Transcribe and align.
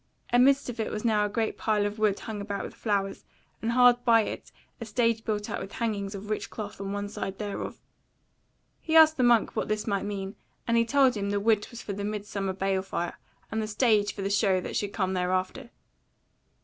Amidst 0.33 0.67
of 0.67 0.79
it 0.79 0.89
was 0.89 1.05
now 1.05 1.23
a 1.23 1.29
great 1.29 1.59
pile 1.59 1.85
of 1.85 1.99
wood 1.99 2.21
hung 2.21 2.41
about 2.41 2.63
with 2.63 2.73
flowers, 2.73 3.23
and 3.61 3.73
hard 3.73 4.03
by 4.03 4.21
it 4.21 4.51
a 4.79 4.85
stage 4.85 5.23
built 5.23 5.47
up 5.47 5.59
with 5.59 5.73
hangings 5.73 6.15
of 6.15 6.31
rich 6.31 6.49
cloth 6.49 6.81
on 6.81 6.91
one 6.91 7.07
side 7.07 7.37
thereof. 7.37 7.79
He 8.81 8.95
asked 8.95 9.17
the 9.17 9.21
monk 9.23 9.55
what 9.55 9.67
this 9.67 9.85
might 9.85 10.05
mean, 10.05 10.35
and 10.67 10.75
he 10.75 10.85
told 10.85 11.15
him 11.15 11.29
the 11.29 11.39
wood 11.39 11.67
was 11.69 11.83
for 11.83 11.93
the 11.93 12.03
Midsummer 12.03 12.53
bale 12.53 12.81
fire, 12.81 13.19
and 13.51 13.61
the 13.61 13.67
stage 13.67 14.15
for 14.15 14.23
the 14.23 14.31
show 14.31 14.59
that 14.59 14.75
should 14.75 14.91
come 14.91 15.13
thereafter. 15.13 15.69